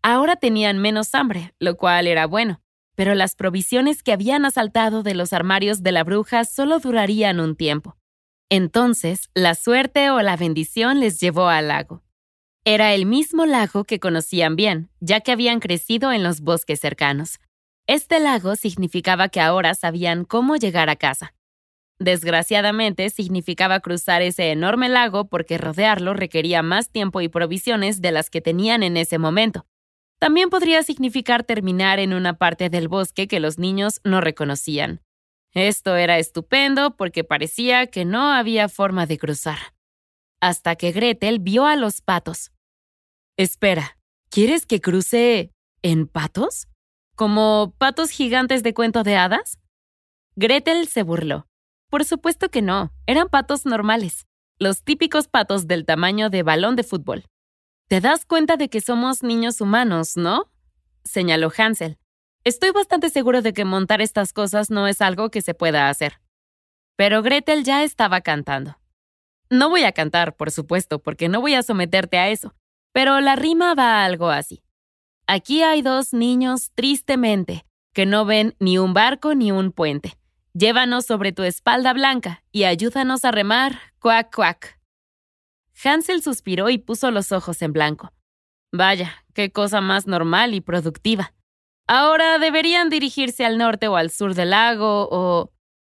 Ahora 0.00 0.36
tenían 0.36 0.78
menos 0.78 1.14
hambre, 1.14 1.52
lo 1.58 1.76
cual 1.76 2.06
era 2.06 2.26
bueno, 2.26 2.62
pero 2.96 3.14
las 3.14 3.36
provisiones 3.36 4.02
que 4.02 4.12
habían 4.12 4.44
asaltado 4.44 5.04
de 5.04 5.14
los 5.14 5.32
armarios 5.32 5.84
de 5.84 5.92
la 5.92 6.02
bruja 6.02 6.44
solo 6.44 6.80
durarían 6.80 7.38
un 7.38 7.54
tiempo. 7.54 7.96
Entonces, 8.48 9.30
la 9.34 9.54
suerte 9.54 10.10
o 10.10 10.20
la 10.22 10.36
bendición 10.36 10.98
les 10.98 11.20
llevó 11.20 11.48
al 11.48 11.68
lago. 11.68 12.02
Era 12.64 12.94
el 12.94 13.06
mismo 13.06 13.46
lago 13.46 13.84
que 13.84 14.00
conocían 14.00 14.56
bien, 14.56 14.90
ya 14.98 15.20
que 15.20 15.30
habían 15.30 15.60
crecido 15.60 16.10
en 16.10 16.24
los 16.24 16.40
bosques 16.40 16.80
cercanos. 16.80 17.38
Este 17.86 18.18
lago 18.18 18.56
significaba 18.56 19.28
que 19.28 19.40
ahora 19.40 19.74
sabían 19.74 20.24
cómo 20.24 20.56
llegar 20.56 20.88
a 20.88 20.96
casa. 20.96 21.34
Desgraciadamente, 21.98 23.10
significaba 23.10 23.80
cruzar 23.80 24.22
ese 24.22 24.50
enorme 24.50 24.88
lago 24.88 25.28
porque 25.28 25.58
rodearlo 25.58 26.14
requería 26.14 26.62
más 26.62 26.90
tiempo 26.90 27.20
y 27.20 27.28
provisiones 27.28 28.00
de 28.00 28.10
las 28.10 28.30
que 28.30 28.40
tenían 28.40 28.82
en 28.82 28.96
ese 28.96 29.18
momento. 29.18 29.66
También 30.18 30.48
podría 30.48 30.82
significar 30.82 31.44
terminar 31.44 31.98
en 31.98 32.14
una 32.14 32.38
parte 32.38 32.70
del 32.70 32.88
bosque 32.88 33.28
que 33.28 33.40
los 33.40 33.58
niños 33.58 34.00
no 34.02 34.20
reconocían. 34.20 35.02
Esto 35.52 35.96
era 35.96 36.18
estupendo 36.18 36.96
porque 36.96 37.24
parecía 37.24 37.86
que 37.86 38.04
no 38.04 38.32
había 38.32 38.68
forma 38.68 39.06
de 39.06 39.18
cruzar. 39.18 39.58
Hasta 40.40 40.76
que 40.76 40.92
Gretel 40.92 41.38
vio 41.38 41.66
a 41.66 41.76
los 41.76 42.00
patos. 42.00 42.52
Espera, 43.36 43.98
¿quieres 44.30 44.66
que 44.66 44.80
cruce 44.80 45.52
en 45.82 46.06
patos? 46.06 46.68
¿Como 47.14 47.74
patos 47.78 48.10
gigantes 48.10 48.62
de 48.62 48.74
cuento 48.74 49.02
de 49.02 49.16
hadas? 49.16 49.58
Gretel 50.34 50.88
se 50.88 51.02
burló. 51.02 51.46
Por 51.88 52.04
supuesto 52.04 52.50
que 52.50 52.60
no, 52.60 52.92
eran 53.06 53.28
patos 53.28 53.64
normales, 53.64 54.26
los 54.58 54.82
típicos 54.82 55.28
patos 55.28 55.66
del 55.66 55.86
tamaño 55.86 56.28
de 56.30 56.42
balón 56.42 56.76
de 56.76 56.82
fútbol. 56.82 57.24
Te 57.88 58.00
das 58.00 58.26
cuenta 58.26 58.56
de 58.56 58.68
que 58.68 58.80
somos 58.80 59.22
niños 59.22 59.60
humanos, 59.60 60.16
¿no? 60.16 60.50
señaló 61.04 61.52
Hansel. 61.56 61.98
Estoy 62.42 62.70
bastante 62.72 63.10
seguro 63.10 63.42
de 63.42 63.52
que 63.52 63.64
montar 63.64 64.00
estas 64.00 64.32
cosas 64.32 64.70
no 64.70 64.88
es 64.88 65.00
algo 65.00 65.30
que 65.30 65.40
se 65.40 65.54
pueda 65.54 65.88
hacer. 65.88 66.20
Pero 66.96 67.22
Gretel 67.22 67.62
ya 67.62 67.84
estaba 67.84 68.22
cantando. 68.22 68.76
No 69.50 69.70
voy 69.70 69.84
a 69.84 69.92
cantar, 69.92 70.34
por 70.34 70.50
supuesto, 70.50 70.98
porque 70.98 71.28
no 71.28 71.40
voy 71.40 71.54
a 71.54 71.62
someterte 71.62 72.18
a 72.18 72.28
eso, 72.28 72.56
pero 72.92 73.20
la 73.20 73.36
rima 73.36 73.74
va 73.74 74.04
algo 74.04 74.30
así. 74.30 74.64
Aquí 75.28 75.62
hay 75.62 75.80
dos 75.80 76.12
niños, 76.12 76.72
tristemente, 76.74 77.66
que 77.92 78.04
no 78.04 78.24
ven 78.24 78.56
ni 78.58 78.78
un 78.78 78.94
barco 78.94 79.36
ni 79.36 79.52
un 79.52 79.70
puente. 79.70 80.18
Llévanos 80.54 81.06
sobre 81.06 81.30
tu 81.30 81.44
espalda 81.44 81.92
blanca 81.92 82.42
y 82.50 82.64
ayúdanos 82.64 83.24
a 83.24 83.30
remar, 83.30 83.78
cuac, 84.00 84.34
cuac. 84.34 84.75
Hansel 85.82 86.22
suspiró 86.22 86.70
y 86.70 86.78
puso 86.78 87.10
los 87.10 87.32
ojos 87.32 87.60
en 87.62 87.72
blanco. 87.72 88.12
Vaya, 88.72 89.24
qué 89.34 89.52
cosa 89.52 89.80
más 89.80 90.06
normal 90.06 90.54
y 90.54 90.60
productiva. 90.60 91.34
Ahora 91.86 92.38
deberían 92.38 92.88
dirigirse 92.88 93.44
al 93.44 93.58
norte 93.58 93.88
o 93.88 93.96
al 93.96 94.10
sur 94.10 94.34
del 94.34 94.50
lago 94.50 95.08
o... 95.10 95.52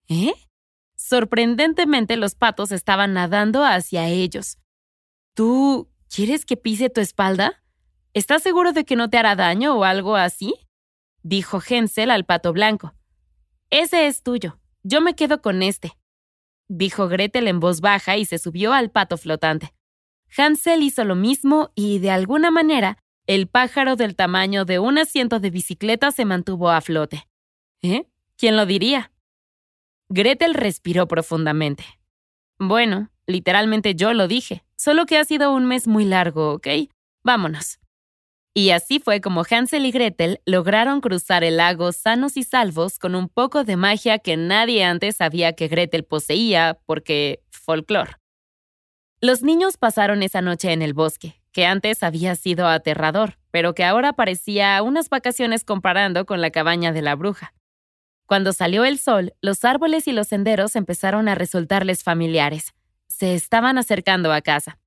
¿Eh? 0.10 0.34
Sorprendentemente 0.96 2.18
los 2.18 2.36
patos 2.36 2.72
estaban 2.72 3.14
nadando 3.14 3.64
hacia 3.64 4.08
ellos. 4.08 4.58
¿Tú 5.34 5.90
quieres 6.14 6.46
que 6.46 6.58
pise 6.58 6.90
tu 6.90 7.00
espalda? 7.00 7.64
¿Estás 8.14 8.44
seguro 8.44 8.74
de 8.74 8.84
que 8.84 8.96
no 8.96 9.10
te 9.10 9.18
hará 9.18 9.36
daño 9.36 9.76
o 9.76 9.84
algo 9.84 10.16
así? 10.16 10.56
dijo 11.22 11.62
Hensel 11.66 12.10
al 12.10 12.26
pato 12.26 12.52
blanco. 12.52 12.94
Ese 13.70 14.08
es 14.08 14.24
tuyo. 14.24 14.60
Yo 14.84 15.02
me 15.02 15.16
quedo 15.16 15.42
con 15.42 15.62
este, 15.62 15.98
dijo 16.68 17.08
Gretel 17.08 17.48
en 17.48 17.60
voz 17.60 17.82
baja 17.82 18.18
y 18.18 18.26
se 18.26 18.38
subió 18.38 18.74
al 18.74 18.92
pato 18.92 19.18
flotante. 19.18 19.74
Hansel 20.36 20.84
hizo 20.84 21.04
lo 21.04 21.16
mismo 21.16 21.72
y, 21.76 22.00
de 22.00 22.12
alguna 22.12 22.52
manera, 22.52 22.98
el 23.26 23.48
pájaro 23.48 23.96
del 23.96 24.16
tamaño 24.16 24.66
de 24.66 24.80
un 24.80 24.98
asiento 24.98 25.40
de 25.40 25.50
bicicleta 25.50 26.12
se 26.12 26.26
mantuvo 26.26 26.70
a 26.70 26.82
flote. 26.82 27.28
¿Eh? 27.82 28.08
¿Quién 28.38 28.56
lo 28.56 28.66
diría? 28.66 29.12
Gretel 30.10 30.54
respiró 30.54 31.08
profundamente. 31.08 31.84
Bueno, 32.60 33.10
literalmente 33.26 33.96
yo 33.96 34.14
lo 34.14 34.28
dije, 34.28 34.64
solo 34.76 35.06
que 35.06 35.18
ha 35.18 35.26
sido 35.26 35.54
un 35.54 35.66
mes 35.66 35.88
muy 35.88 36.06
largo, 36.06 36.54
¿ok? 36.54 36.68
Vámonos. 37.24 37.80
Y 38.58 38.72
así 38.72 38.98
fue 38.98 39.22
como 39.22 39.44
Hansel 39.48 39.86
y 39.86 39.92
Gretel 39.92 40.42
lograron 40.48 41.00
cruzar 41.00 41.44
el 41.44 41.58
lago 41.58 41.92
sanos 41.92 42.38
y 42.38 42.44
salvos 42.44 42.98
con 42.98 43.14
un 43.14 43.30
poco 43.30 43.64
de 43.64 43.76
magia 43.76 44.18
que 44.18 44.36
nadie 44.36 44.84
antes 44.84 45.18
sabía 45.18 45.54
que 45.54 45.68
Gretel 45.68 46.06
poseía, 46.06 46.80
porque 46.88 47.44
folclore. 47.52 48.14
Los 49.22 49.44
niños 49.44 49.78
pasaron 49.78 50.24
esa 50.24 50.42
noche 50.42 50.72
en 50.72 50.82
el 50.82 50.96
bosque, 50.96 51.40
que 51.52 51.68
antes 51.68 52.02
había 52.02 52.34
sido 52.34 52.66
aterrador, 52.66 53.38
pero 53.52 53.76
que 53.76 53.84
ahora 53.84 54.14
parecía 54.14 54.82
unas 54.82 55.10
vacaciones 55.10 55.64
comparando 55.64 56.26
con 56.26 56.42
la 56.42 56.50
cabaña 56.50 56.92
de 56.92 57.04
la 57.04 57.14
bruja. 57.14 57.54
Cuando 58.26 58.54
salió 58.54 58.86
el 58.86 58.98
sol, 58.98 59.36
los 59.40 59.66
árboles 59.66 60.08
y 60.08 60.14
los 60.14 60.30
senderos 60.30 60.76
empezaron 60.76 61.30
a 61.30 61.36
resultarles 61.36 62.02
familiares. 62.02 62.74
Se 63.08 63.36
estaban 63.36 63.78
acercando 63.78 64.34
a 64.34 64.42
casa. 64.42 64.80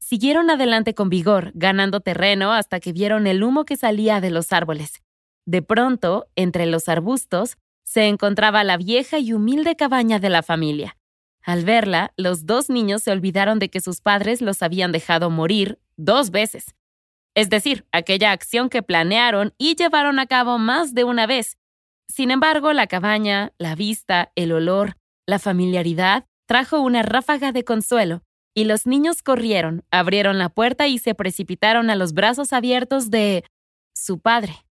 Siguieron 0.00 0.50
adelante 0.50 0.94
con 0.94 1.10
vigor, 1.10 1.52
ganando 1.54 2.00
terreno 2.00 2.52
hasta 2.52 2.80
que 2.80 2.92
vieron 2.92 3.26
el 3.26 3.42
humo 3.42 3.64
que 3.64 3.76
salía 3.76 4.20
de 4.20 4.30
los 4.30 4.52
árboles. 4.52 5.02
De 5.46 5.62
pronto, 5.62 6.26
entre 6.36 6.66
los 6.66 6.88
arbustos, 6.88 7.58
se 7.84 8.06
encontraba 8.06 8.64
la 8.64 8.76
vieja 8.76 9.18
y 9.18 9.32
humilde 9.32 9.76
cabaña 9.76 10.18
de 10.18 10.30
la 10.30 10.42
familia. 10.42 10.96
Al 11.42 11.64
verla, 11.64 12.12
los 12.16 12.46
dos 12.46 12.70
niños 12.70 13.02
se 13.02 13.12
olvidaron 13.12 13.58
de 13.58 13.68
que 13.68 13.80
sus 13.80 14.00
padres 14.00 14.40
los 14.40 14.62
habían 14.62 14.92
dejado 14.92 15.30
morir 15.30 15.78
dos 15.96 16.30
veces. 16.30 16.74
Es 17.34 17.48
decir, 17.48 17.86
aquella 17.92 18.32
acción 18.32 18.68
que 18.68 18.82
planearon 18.82 19.54
y 19.58 19.76
llevaron 19.76 20.18
a 20.18 20.26
cabo 20.26 20.58
más 20.58 20.94
de 20.94 21.04
una 21.04 21.26
vez. 21.26 21.58
Sin 22.08 22.30
embargo, 22.30 22.72
la 22.72 22.86
cabaña, 22.86 23.52
la 23.58 23.74
vista, 23.74 24.32
el 24.34 24.52
olor, 24.52 24.96
la 25.26 25.38
familiaridad 25.38 26.26
trajo 26.46 26.80
una 26.80 27.02
ráfaga 27.02 27.52
de 27.52 27.64
consuelo 27.64 28.22
y 28.54 28.64
los 28.64 28.86
niños 28.86 29.22
corrieron, 29.22 29.84
abrieron 29.90 30.38
la 30.38 30.48
puerta 30.48 30.86
y 30.86 30.98
se 30.98 31.14
precipitaron 31.14 31.90
a 31.90 31.96
los 31.96 32.12
brazos 32.12 32.52
abiertos 32.52 33.10
de 33.10 33.44
su 33.94 34.18
padre. 34.18 34.64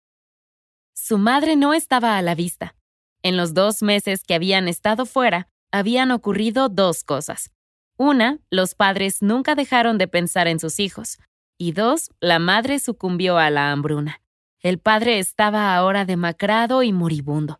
Su 0.93 1.17
madre 1.17 1.55
no 1.55 1.73
estaba 1.73 2.17
a 2.17 2.21
la 2.21 2.35
vista. 2.35 2.75
En 3.23 3.37
los 3.37 3.53
dos 3.53 3.81
meses 3.81 4.23
que 4.23 4.33
habían 4.33 4.67
estado 4.67 5.05
fuera, 5.05 5.47
habían 5.71 6.11
ocurrido 6.11 6.69
dos 6.69 7.03
cosas. 7.03 7.51
Una, 7.97 8.39
los 8.49 8.75
padres 8.75 9.21
nunca 9.21 9.55
dejaron 9.55 9.97
de 9.97 10.07
pensar 10.07 10.47
en 10.47 10.59
sus 10.59 10.79
hijos. 10.79 11.17
Y 11.57 11.71
dos, 11.71 12.11
la 12.19 12.39
madre 12.39 12.79
sucumbió 12.79 13.37
a 13.37 13.49
la 13.49 13.71
hambruna. 13.71 14.21
El 14.61 14.79
padre 14.79 15.19
estaba 15.19 15.75
ahora 15.75 16.05
demacrado 16.05 16.83
y 16.83 16.93
moribundo. 16.93 17.59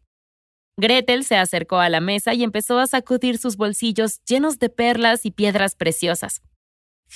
Gretel 0.80 1.24
se 1.24 1.36
acercó 1.38 1.80
a 1.80 1.90
la 1.90 2.00
mesa 2.02 2.36
y 2.36 2.44
empezó 2.44 2.78
a 2.78 2.86
sacudir 2.86 3.40
sus 3.40 3.58
bolsillos 3.58 4.22
llenos 4.26 4.60
de 4.60 4.70
perlas 4.70 5.26
y 5.26 5.32
piedras 5.32 5.74
preciosas. 5.76 6.44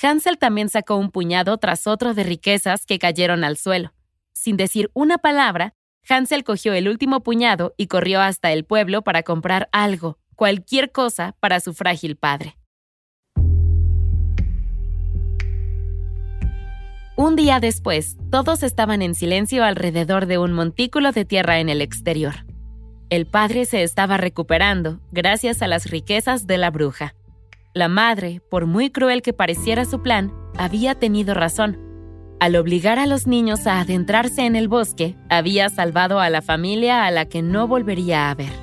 Hansel 0.02 0.36
también 0.36 0.68
sacó 0.68 0.96
un 0.96 1.12
puñado 1.12 1.56
tras 1.58 1.86
otro 1.86 2.12
de 2.12 2.24
riquezas 2.24 2.86
que 2.86 2.98
cayeron 2.98 3.44
al 3.44 3.56
suelo. 3.56 3.94
Sin 4.32 4.56
decir 4.56 4.90
una 4.94 5.18
palabra, 5.18 5.74
Hansel 6.08 6.42
cogió 6.42 6.72
el 6.72 6.88
último 6.88 7.22
puñado 7.22 7.72
y 7.76 7.86
corrió 7.86 8.20
hasta 8.20 8.50
el 8.52 8.64
pueblo 8.64 9.02
para 9.02 9.22
comprar 9.22 9.68
algo, 9.70 10.18
cualquier 10.34 10.90
cosa, 10.90 11.36
para 11.38 11.60
su 11.60 11.72
frágil 11.72 12.16
padre. 12.16 12.56
Un 17.14 17.36
día 17.36 17.60
después, 17.60 18.16
todos 18.32 18.64
estaban 18.64 19.02
en 19.02 19.14
silencio 19.14 19.62
alrededor 19.62 20.26
de 20.26 20.38
un 20.38 20.52
montículo 20.52 21.12
de 21.12 21.24
tierra 21.24 21.60
en 21.60 21.68
el 21.68 21.80
exterior. 21.80 22.44
El 23.12 23.26
padre 23.26 23.66
se 23.66 23.82
estaba 23.82 24.16
recuperando 24.16 24.98
gracias 25.10 25.60
a 25.60 25.66
las 25.66 25.90
riquezas 25.90 26.46
de 26.46 26.56
la 26.56 26.70
bruja. 26.70 27.14
La 27.74 27.88
madre, 27.88 28.40
por 28.48 28.64
muy 28.64 28.88
cruel 28.88 29.20
que 29.20 29.34
pareciera 29.34 29.84
su 29.84 30.00
plan, 30.00 30.32
había 30.56 30.94
tenido 30.94 31.34
razón. 31.34 31.78
Al 32.40 32.56
obligar 32.56 32.98
a 32.98 33.04
los 33.04 33.26
niños 33.26 33.66
a 33.66 33.80
adentrarse 33.80 34.46
en 34.46 34.56
el 34.56 34.66
bosque, 34.66 35.14
había 35.28 35.68
salvado 35.68 36.20
a 36.20 36.30
la 36.30 36.40
familia 36.40 37.04
a 37.04 37.10
la 37.10 37.26
que 37.26 37.42
no 37.42 37.68
volvería 37.68 38.30
a 38.30 38.34
ver. 38.34 38.54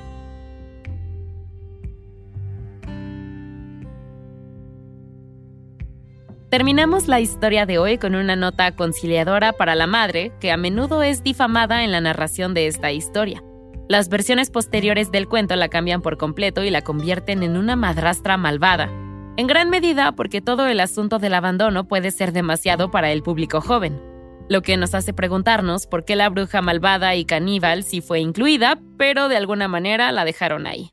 Terminamos 6.48 7.06
la 7.06 7.20
historia 7.20 7.66
de 7.66 7.78
hoy 7.78 7.98
con 7.98 8.16
una 8.16 8.34
nota 8.34 8.74
conciliadora 8.74 9.52
para 9.52 9.76
la 9.76 9.86
madre, 9.86 10.32
que 10.40 10.50
a 10.50 10.56
menudo 10.56 11.04
es 11.04 11.22
difamada 11.22 11.84
en 11.84 11.92
la 11.92 12.00
narración 12.00 12.52
de 12.52 12.66
esta 12.66 12.90
historia. 12.90 13.44
Las 13.90 14.08
versiones 14.08 14.50
posteriores 14.50 15.10
del 15.10 15.26
cuento 15.26 15.56
la 15.56 15.66
cambian 15.66 16.00
por 16.00 16.16
completo 16.16 16.62
y 16.62 16.70
la 16.70 16.80
convierten 16.80 17.42
en 17.42 17.56
una 17.56 17.74
madrastra 17.74 18.36
malvada, 18.36 18.88
en 19.36 19.48
gran 19.48 19.68
medida 19.68 20.12
porque 20.12 20.40
todo 20.40 20.68
el 20.68 20.78
asunto 20.78 21.18
del 21.18 21.34
abandono 21.34 21.88
puede 21.88 22.12
ser 22.12 22.30
demasiado 22.30 22.92
para 22.92 23.10
el 23.10 23.24
público 23.24 23.60
joven, 23.60 24.00
lo 24.48 24.62
que 24.62 24.76
nos 24.76 24.94
hace 24.94 25.12
preguntarnos 25.12 25.88
por 25.88 26.04
qué 26.04 26.14
la 26.14 26.28
bruja 26.28 26.62
malvada 26.62 27.16
y 27.16 27.24
caníbal 27.24 27.82
sí 27.82 28.00
fue 28.00 28.20
incluida, 28.20 28.78
pero 28.96 29.28
de 29.28 29.36
alguna 29.36 29.66
manera 29.66 30.12
la 30.12 30.24
dejaron 30.24 30.68
ahí. 30.68 30.92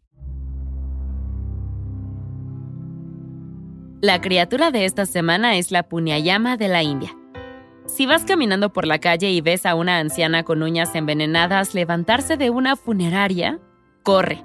La 4.01 4.21
criatura 4.21 4.71
de 4.71 4.85
esta 4.85 5.05
semana 5.05 5.55
es 5.57 5.69
la 5.69 5.83
Punyayama 5.83 6.57
de 6.57 6.67
la 6.67 6.81
India. 6.81 7.16
Si 7.87 8.05
vas 8.05 8.25
caminando 8.25 8.73
por 8.73 8.85
la 8.85 8.99
calle 8.99 9.31
y 9.31 9.39
ves 9.39 9.65
a 9.65 9.73
una 9.73 9.99
anciana 9.99 10.43
con 10.43 10.61
uñas 10.61 10.93
envenenadas 10.93 11.73
levantarse 11.73 12.35
de 12.35 12.49
una 12.49 12.75
funeraria, 12.75 13.59
corre. 14.03 14.43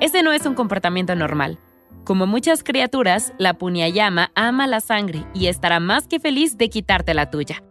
Ese 0.00 0.22
no 0.22 0.32
es 0.32 0.44
un 0.44 0.54
comportamiento 0.54 1.16
normal. 1.16 1.58
Como 2.04 2.26
muchas 2.26 2.62
criaturas, 2.62 3.32
la 3.38 3.54
Punyayama 3.54 4.30
ama 4.34 4.66
la 4.66 4.80
sangre 4.80 5.24
y 5.34 5.46
estará 5.46 5.80
más 5.80 6.06
que 6.06 6.20
feliz 6.20 6.58
de 6.58 6.68
quitarte 6.68 7.14
la 7.14 7.30
tuya. 7.30 7.62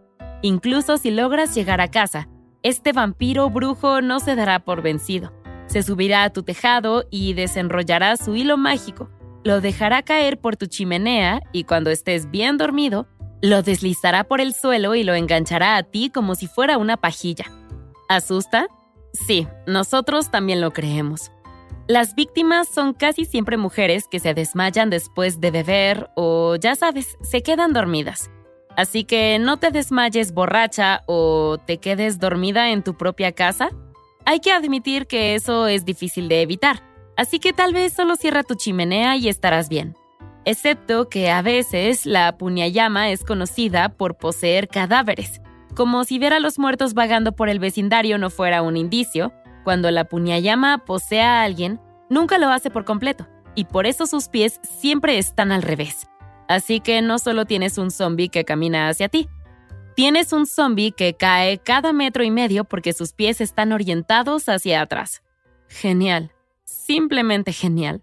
Incluso 0.42 0.98
si 0.98 1.12
logras 1.12 1.54
llegar 1.54 1.80
a 1.80 1.90
casa, 1.90 2.28
este 2.64 2.92
vampiro 2.92 3.48
brujo 3.48 4.00
no 4.00 4.18
se 4.18 4.34
dará 4.34 4.58
por 4.64 4.82
vencido. 4.82 5.32
Se 5.66 5.84
subirá 5.84 6.24
a 6.24 6.30
tu 6.30 6.42
tejado 6.42 7.04
y 7.10 7.34
desenrollará 7.34 8.16
su 8.16 8.34
hilo 8.34 8.56
mágico. 8.56 9.08
Lo 9.44 9.60
dejará 9.60 10.02
caer 10.02 10.40
por 10.40 10.56
tu 10.56 10.66
chimenea 10.66 11.40
y 11.52 11.64
cuando 11.64 11.90
estés 11.90 12.30
bien 12.30 12.58
dormido, 12.58 13.06
lo 13.42 13.62
deslizará 13.62 14.24
por 14.24 14.40
el 14.40 14.54
suelo 14.54 14.94
y 14.94 15.02
lo 15.02 15.14
enganchará 15.14 15.76
a 15.76 15.82
ti 15.82 16.10
como 16.10 16.36
si 16.36 16.46
fuera 16.46 16.78
una 16.78 16.96
pajilla. 16.96 17.46
¿Asusta? 18.08 18.68
Sí, 19.12 19.48
nosotros 19.66 20.30
también 20.30 20.60
lo 20.60 20.72
creemos. 20.72 21.32
Las 21.88 22.14
víctimas 22.14 22.68
son 22.68 22.94
casi 22.94 23.24
siempre 23.24 23.56
mujeres 23.56 24.06
que 24.08 24.20
se 24.20 24.32
desmayan 24.32 24.88
después 24.88 25.40
de 25.40 25.50
beber 25.50 26.08
o, 26.14 26.54
ya 26.54 26.76
sabes, 26.76 27.18
se 27.20 27.42
quedan 27.42 27.72
dormidas. 27.72 28.30
Así 28.76 29.04
que 29.04 29.38
no 29.40 29.58
te 29.58 29.72
desmayes 29.72 30.32
borracha 30.32 31.02
o 31.06 31.58
te 31.66 31.78
quedes 31.78 32.20
dormida 32.20 32.70
en 32.70 32.84
tu 32.84 32.96
propia 32.96 33.32
casa. 33.32 33.70
Hay 34.24 34.38
que 34.38 34.52
admitir 34.52 35.08
que 35.08 35.34
eso 35.34 35.66
es 35.66 35.84
difícil 35.84 36.28
de 36.28 36.42
evitar, 36.42 36.84
así 37.16 37.40
que 37.40 37.52
tal 37.52 37.74
vez 37.74 37.92
solo 37.92 38.14
cierra 38.14 38.44
tu 38.44 38.54
chimenea 38.54 39.16
y 39.16 39.28
estarás 39.28 39.68
bien 39.68 39.96
excepto 40.44 41.08
que 41.08 41.30
a 41.30 41.42
veces 41.42 42.06
la 42.06 42.36
puñayama 42.36 43.10
es 43.10 43.24
conocida 43.24 43.90
por 43.90 44.16
poseer 44.16 44.68
cadáveres, 44.68 45.40
como 45.74 46.04
si 46.04 46.18
ver 46.18 46.32
a 46.34 46.40
los 46.40 46.58
muertos 46.58 46.94
vagando 46.94 47.32
por 47.32 47.48
el 47.48 47.58
vecindario 47.58 48.18
no 48.18 48.30
fuera 48.30 48.62
un 48.62 48.76
indicio, 48.76 49.32
cuando 49.64 49.90
la 49.90 50.04
puñayama 50.04 50.84
posee 50.84 51.22
a 51.22 51.42
alguien, 51.42 51.80
nunca 52.10 52.38
lo 52.38 52.48
hace 52.50 52.70
por 52.70 52.84
completo, 52.84 53.28
y 53.54 53.64
por 53.64 53.86
eso 53.86 54.06
sus 54.06 54.28
pies 54.28 54.60
siempre 54.62 55.18
están 55.18 55.52
al 55.52 55.62
revés. 55.62 56.08
Así 56.48 56.80
que 56.80 57.00
no 57.00 57.18
solo 57.18 57.46
tienes 57.46 57.78
un 57.78 57.90
zombie 57.90 58.28
que 58.28 58.44
camina 58.44 58.88
hacia 58.88 59.08
ti, 59.08 59.28
tienes 59.94 60.32
un 60.32 60.46
zombie 60.46 60.92
que 60.92 61.14
cae 61.14 61.58
cada 61.58 61.92
metro 61.92 62.24
y 62.24 62.30
medio 62.30 62.64
porque 62.64 62.92
sus 62.92 63.12
pies 63.12 63.40
están 63.40 63.72
orientados 63.72 64.48
hacia 64.48 64.82
atrás. 64.82 65.22
Genial, 65.68 66.32
simplemente 66.64 67.52
genial. 67.52 68.02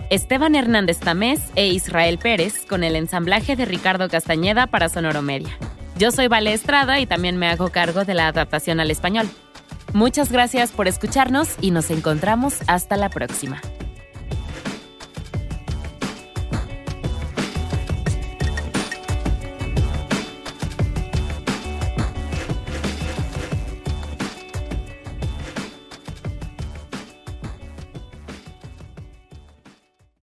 Esteban 0.11 0.55
Hernández 0.55 0.99
Tamés 0.99 1.39
e 1.55 1.69
Israel 1.69 2.17
Pérez, 2.17 2.65
con 2.65 2.83
el 2.83 2.97
ensamblaje 2.97 3.55
de 3.55 3.63
Ricardo 3.63 4.09
Castañeda 4.09 4.67
para 4.67 4.89
Sonoro 4.89 5.21
Media. 5.21 5.57
Yo 5.97 6.11
soy 6.11 6.27
Vale 6.27 6.51
Estrada 6.51 6.99
y 6.99 7.05
también 7.05 7.37
me 7.37 7.47
hago 7.47 7.69
cargo 7.69 8.03
de 8.03 8.13
la 8.13 8.27
adaptación 8.27 8.81
al 8.81 8.91
español. 8.91 9.29
Muchas 9.93 10.29
gracias 10.29 10.73
por 10.73 10.89
escucharnos 10.89 11.55
y 11.61 11.71
nos 11.71 11.91
encontramos 11.91 12.57
hasta 12.67 12.97
la 12.97 13.07
próxima. 13.07 13.61